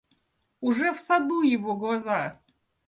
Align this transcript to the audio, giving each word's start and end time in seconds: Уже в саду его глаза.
Уже 0.61 0.93
в 0.93 0.97
саду 0.99 1.43
его 1.43 1.75
глаза. 1.77 2.41